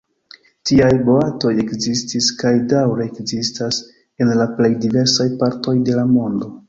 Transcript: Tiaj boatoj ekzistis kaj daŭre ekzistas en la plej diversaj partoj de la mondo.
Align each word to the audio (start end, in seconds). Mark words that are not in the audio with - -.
Tiaj 0.69 0.87
boatoj 1.09 1.51
ekzistis 1.63 2.29
kaj 2.39 2.53
daŭre 2.71 3.07
ekzistas 3.11 3.83
en 4.25 4.33
la 4.41 4.49
plej 4.57 4.71
diversaj 4.87 5.29
partoj 5.43 5.77
de 5.91 6.01
la 6.01 6.07
mondo. 6.15 6.51